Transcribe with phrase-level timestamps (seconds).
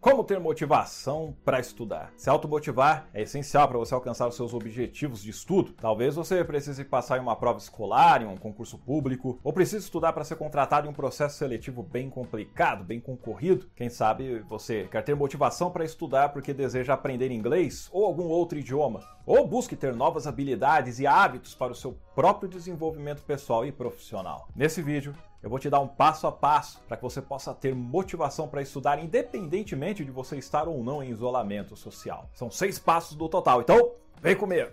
[0.00, 2.12] Como ter motivação para estudar?
[2.16, 5.72] Se automotivar é essencial para você alcançar os seus objetivos de estudo.
[5.72, 10.12] Talvez você precise passar em uma prova escolar, em um concurso público, ou precise estudar
[10.12, 13.68] para ser contratado em um processo seletivo bem complicado, bem concorrido.
[13.74, 18.56] Quem sabe você quer ter motivação para estudar porque deseja aprender inglês ou algum outro
[18.56, 23.72] idioma, ou busque ter novas habilidades e hábitos para o seu próprio desenvolvimento pessoal e
[23.72, 24.48] profissional.
[24.54, 25.12] Nesse vídeo,
[25.42, 28.60] eu vou te dar um passo a passo para que você possa ter motivação para
[28.60, 32.28] estudar, independentemente de você estar ou não em isolamento social.
[32.34, 34.72] São seis passos do total, então vem comigo!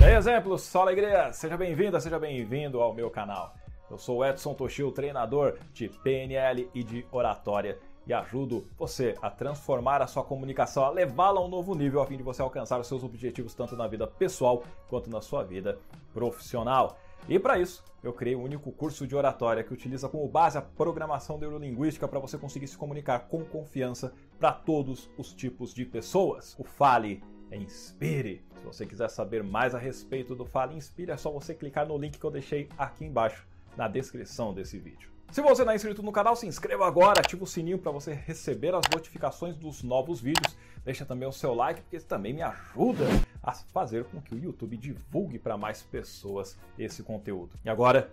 [0.00, 1.32] E aí, exemplos, só alegria!
[1.32, 3.54] Seja bem-vinda, seja bem-vindo ao meu canal.
[3.88, 10.00] Eu sou Edson Toshio, treinador de PNL e de oratória e ajudo você a transformar
[10.00, 12.86] a sua comunicação, a levá-la a um novo nível a fim de você alcançar os
[12.86, 15.78] seus objetivos tanto na vida pessoal quanto na sua vida
[16.14, 16.98] profissional.
[17.28, 20.62] E para isso, eu criei um único curso de oratória que utiliza como base a
[20.62, 26.54] programação neurolinguística para você conseguir se comunicar com confiança para todos os tipos de pessoas.
[26.56, 28.44] O Fale é Inspire.
[28.58, 31.98] Se você quiser saber mais a respeito do Fale Inspire, é só você clicar no
[31.98, 33.44] link que eu deixei aqui embaixo
[33.76, 35.15] na descrição desse vídeo.
[35.30, 38.14] Se você não é inscrito no canal, se inscreva agora, ativa o sininho para você
[38.14, 40.56] receber as notificações dos novos vídeos.
[40.84, 43.04] Deixa também o seu like, porque isso também me ajuda
[43.42, 47.50] a fazer com que o YouTube divulgue para mais pessoas esse conteúdo.
[47.64, 48.10] E agora,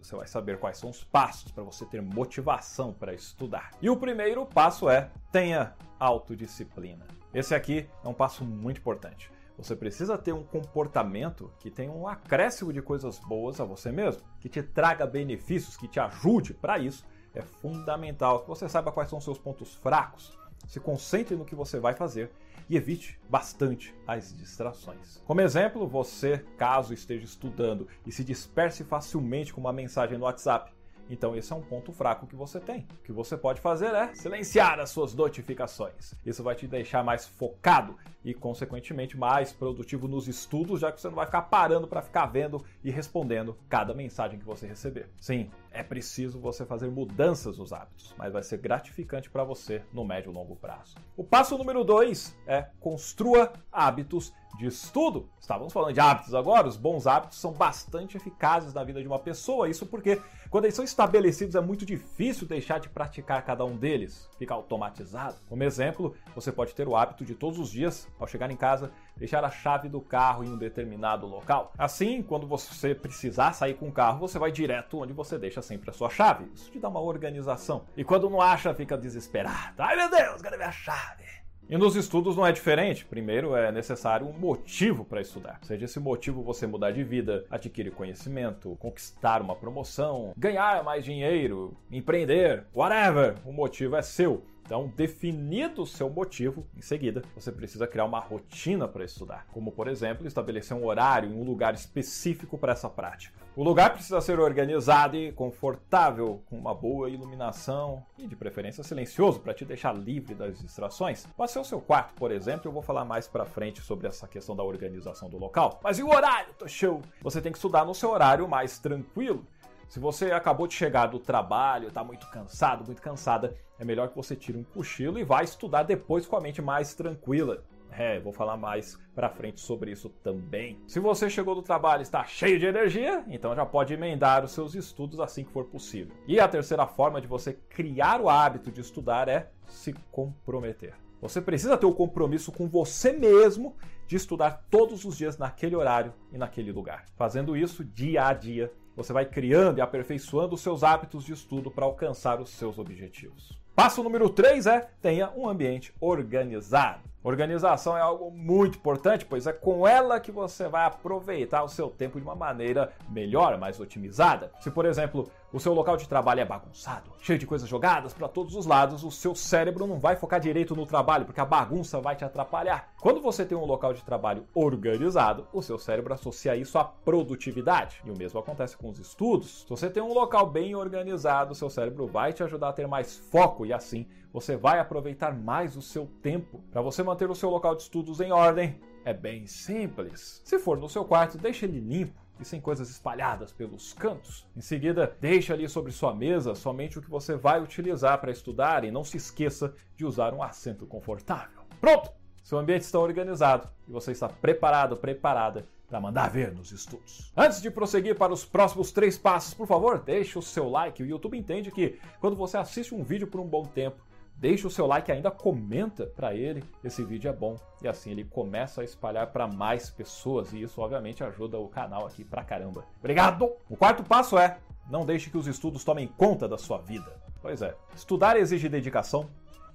[0.00, 3.70] você vai saber quais são os passos para você ter motivação para estudar.
[3.82, 7.06] E o primeiro passo é tenha autodisciplina.
[7.34, 9.30] Esse aqui é um passo muito importante.
[9.62, 14.22] Você precisa ter um comportamento que tenha um acréscimo de coisas boas a você mesmo,
[14.40, 16.54] que te traga benefícios, que te ajude.
[16.54, 20.36] Para isso, é fundamental que você saiba quais são seus pontos fracos,
[20.66, 22.30] se concentre no que você vai fazer
[22.68, 25.20] e evite bastante as distrações.
[25.26, 30.72] Como exemplo, você, caso esteja estudando e se disperse facilmente com uma mensagem no WhatsApp,
[31.10, 32.86] então esse é um ponto fraco que você tem.
[33.00, 36.14] O que você pode fazer é silenciar as suas notificações.
[36.24, 41.08] Isso vai te deixar mais focado e, consequentemente, mais produtivo nos estudos, já que você
[41.08, 45.08] não vai ficar parando para ficar vendo e respondendo cada mensagem que você receber.
[45.18, 50.04] Sim, é preciso você fazer mudanças nos hábitos, mas vai ser gratificante para você no
[50.04, 50.96] médio e longo prazo.
[51.16, 55.28] O passo número 2 é construa hábitos de estudo.
[55.40, 59.18] Estávamos falando de hábitos agora, os bons hábitos são bastante eficazes na vida de uma
[59.18, 60.20] pessoa, isso porque
[60.50, 65.36] quando eles são estabelecidos é muito difícil deixar de praticar cada um deles, fica automatizado.
[65.48, 68.90] Como exemplo, você pode ter o hábito de todos os dias, ao chegar em casa,
[69.16, 71.72] deixar a chave do carro em um determinado local.
[71.78, 75.90] Assim, quando você precisar sair com o carro, você vai direto onde você deixa sempre
[75.90, 76.46] a sua chave.
[76.54, 77.84] Isso te dá uma organização.
[77.96, 79.74] E quando não acha, fica desesperado.
[79.78, 81.24] Ai meu Deus, cadê minha chave?
[81.70, 83.04] E nos estudos não é diferente.
[83.04, 85.60] Primeiro é necessário um motivo para estudar.
[85.62, 91.76] Seja esse motivo você mudar de vida, adquirir conhecimento, conquistar uma promoção, ganhar mais dinheiro,
[91.88, 93.36] empreender, whatever.
[93.44, 94.42] O motivo é seu.
[94.62, 99.72] Então, definido o seu motivo, em seguida, você precisa criar uma rotina para estudar, como
[99.72, 103.40] por exemplo, estabelecer um horário em um lugar específico para essa prática.
[103.56, 109.40] O lugar precisa ser organizado e confortável, com uma boa iluminação e de preferência silencioso
[109.40, 111.26] para te deixar livre das distrações.
[111.36, 114.28] Pode ser o seu quarto, por exemplo, eu vou falar mais para frente sobre essa
[114.28, 115.80] questão da organização do local.
[115.82, 117.02] Mas e o horário, tô show?
[117.22, 119.44] Você tem que estudar no seu horário mais tranquilo.
[119.90, 124.14] Se você acabou de chegar do trabalho, está muito cansado, muito cansada, é melhor que
[124.14, 127.64] você tire um cochilo e vá estudar depois com a mente mais tranquila.
[127.90, 130.78] É, vou falar mais pra frente sobre isso também.
[130.86, 134.52] Se você chegou do trabalho e está cheio de energia, então já pode emendar os
[134.52, 136.14] seus estudos assim que for possível.
[136.24, 140.94] E a terceira forma de você criar o hábito de estudar é se comprometer.
[141.20, 143.76] Você precisa ter o um compromisso com você mesmo
[144.06, 147.06] de estudar todos os dias naquele horário e naquele lugar.
[147.16, 148.72] Fazendo isso dia a dia,
[149.02, 153.58] você vai criando e aperfeiçoando os seus hábitos de estudo para alcançar os seus objetivos.
[153.74, 157.09] Passo número 3 é tenha um ambiente organizado.
[157.22, 161.90] Organização é algo muito importante, pois é com ela que você vai aproveitar o seu
[161.90, 164.50] tempo de uma maneira melhor, mais otimizada.
[164.58, 168.26] Se, por exemplo, o seu local de trabalho é bagunçado, cheio de coisas jogadas para
[168.26, 172.00] todos os lados, o seu cérebro não vai focar direito no trabalho, porque a bagunça
[172.00, 172.94] vai te atrapalhar.
[172.98, 178.00] Quando você tem um local de trabalho organizado, o seu cérebro associa isso à produtividade.
[178.02, 179.62] E o mesmo acontece com os estudos.
[179.62, 182.88] Se você tem um local bem organizado, o seu cérebro vai te ajudar a ter
[182.88, 186.60] mais foco e assim você vai aproveitar mais o seu tempo.
[186.70, 190.40] Para você manter o seu local de estudos em ordem, é bem simples.
[190.44, 194.46] Se for no seu quarto, deixe ele limpo e sem coisas espalhadas pelos cantos.
[194.56, 198.84] Em seguida, deixe ali sobre sua mesa somente o que você vai utilizar para estudar
[198.84, 201.62] e não se esqueça de usar um assento confortável.
[201.80, 202.12] Pronto!
[202.44, 207.32] Seu ambiente está organizado e você está preparado, preparada para mandar ver nos estudos.
[207.36, 211.02] Antes de prosseguir para os próximos três passos, por favor, deixe o seu like.
[211.02, 214.00] O YouTube entende que quando você assiste um vídeo por um bom tempo,
[214.40, 218.24] deixe o seu like ainda comenta para ele esse vídeo é bom e assim ele
[218.24, 222.86] começa a espalhar para mais pessoas e isso obviamente ajuda o canal aqui pra caramba.
[222.98, 223.52] Obrigado.
[223.68, 224.58] O quarto passo é:
[224.88, 227.20] não deixe que os estudos tomem conta da sua vida.
[227.42, 229.28] Pois é, estudar exige dedicação,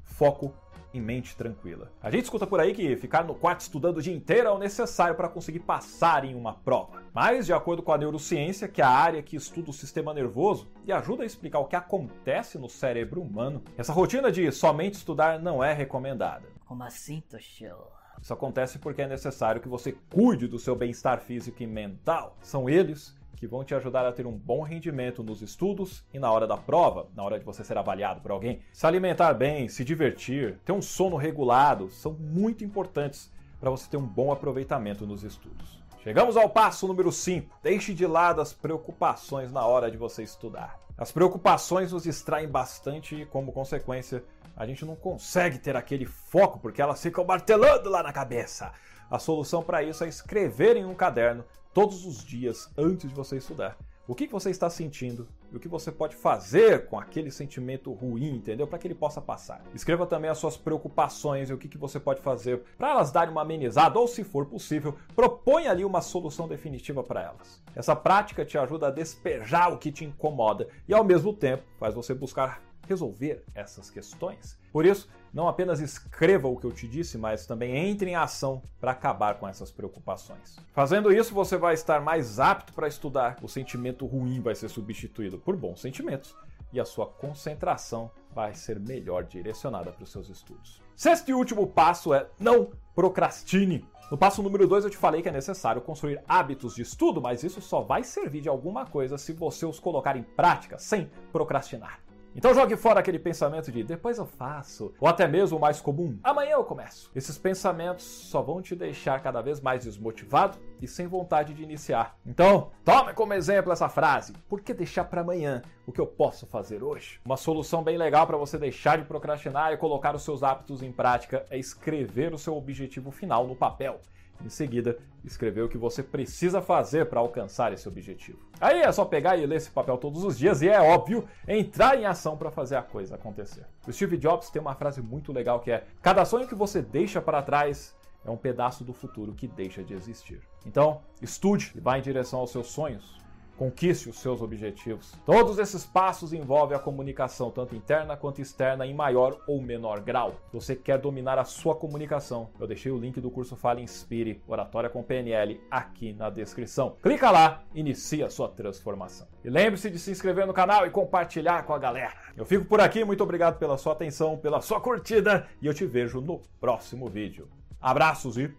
[0.03, 0.51] foco
[0.97, 1.91] em mente tranquila.
[2.01, 4.57] A gente escuta por aí que ficar no quarto estudando o dia inteiro é o
[4.57, 7.03] necessário para conseguir passar em uma prova.
[7.13, 10.69] Mas, de acordo com a neurociência, que é a área que estuda o sistema nervoso
[10.85, 15.39] e ajuda a explicar o que acontece no cérebro humano, essa rotina de somente estudar
[15.39, 16.47] não é recomendada.
[16.65, 17.77] Como assim, Toshio?
[18.21, 22.37] Isso acontece porque é necessário que você cuide do seu bem-estar físico e mental.
[22.41, 26.31] São eles que vão te ajudar a ter um bom rendimento nos estudos e na
[26.31, 28.61] hora da prova, na hora de você ser avaliado por alguém.
[28.71, 33.97] Se alimentar bem, se divertir, ter um sono regulado são muito importantes para você ter
[33.97, 35.83] um bom aproveitamento nos estudos.
[36.03, 37.59] Chegamos ao passo número 5.
[37.63, 40.79] Deixe de lado as preocupações na hora de você estudar.
[40.97, 44.23] As preocupações nos distraem bastante e, como consequência,
[44.55, 48.71] a gente não consegue ter aquele foco porque elas ficam martelando lá na cabeça.
[49.09, 53.37] A solução para isso é escrever em um caderno todos os dias antes de você
[53.37, 53.77] estudar.
[54.07, 58.35] O que você está sentindo e o que você pode fazer com aquele sentimento ruim,
[58.35, 58.67] entendeu?
[58.67, 59.63] Para que ele possa passar.
[59.73, 63.41] Escreva também as suas preocupações e o que você pode fazer para elas darem uma
[63.41, 67.63] amenizada ou, se for possível, proponha ali uma solução definitiva para elas.
[67.75, 71.95] Essa prática te ajuda a despejar o que te incomoda e, ao mesmo tempo, faz
[71.95, 74.57] você buscar resolver essas questões.
[74.71, 78.63] Por isso, não apenas escreva o que eu te disse, mas também entre em ação
[78.79, 80.57] para acabar com essas preocupações.
[80.73, 85.37] Fazendo isso, você vai estar mais apto para estudar, o sentimento ruim vai ser substituído
[85.37, 86.35] por bons sentimentos
[86.71, 90.81] e a sua concentração vai ser melhor direcionada para os seus estudos.
[90.95, 93.85] Sexto e último passo é não procrastine.
[94.11, 97.43] No passo número 2 eu te falei que é necessário construir hábitos de estudo, mas
[97.43, 102.04] isso só vai servir de alguma coisa se você os colocar em prática sem procrastinar.
[102.35, 106.19] Então jogue fora aquele pensamento de depois eu faço, ou até mesmo o mais comum,
[106.21, 107.09] amanhã eu começo.
[107.15, 112.17] Esses pensamentos só vão te deixar cada vez mais desmotivado e sem vontade de iniciar.
[112.25, 116.45] Então, tome como exemplo essa frase: por que deixar para amanhã o que eu posso
[116.45, 117.21] fazer hoje?
[117.23, 120.91] Uma solução bem legal para você deixar de procrastinar e colocar os seus hábitos em
[120.91, 124.01] prática é escrever o seu objetivo final no papel.
[124.43, 128.39] Em seguida, escrever o que você precisa fazer para alcançar esse objetivo.
[128.59, 131.99] Aí é só pegar e ler esse papel todos os dias e é óbvio entrar
[131.99, 133.65] em ação para fazer a coisa acontecer.
[133.87, 137.21] O Steve Jobs tem uma frase muito legal que é: cada sonho que você deixa
[137.21, 137.95] para trás
[138.25, 140.41] é um pedaço do futuro que deixa de existir.
[140.65, 143.24] Então, estude e vá em direção aos seus sonhos.
[143.57, 145.13] Conquiste os seus objetivos.
[145.25, 150.35] Todos esses passos envolvem a comunicação, tanto interna quanto externa, em maior ou menor grau.
[150.51, 154.89] Você quer dominar a sua comunicação, eu deixei o link do curso Fale Inspire, Oratória
[154.89, 156.97] com PNL, aqui na descrição.
[157.01, 159.27] Clica lá, inicie a sua transformação.
[159.43, 162.13] E lembre-se de se inscrever no canal e compartilhar com a galera.
[162.35, 165.85] Eu fico por aqui, muito obrigado pela sua atenção, pela sua curtida e eu te
[165.85, 167.47] vejo no próximo vídeo.
[167.81, 168.53] Abraços e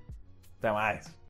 [0.58, 1.25] até mais!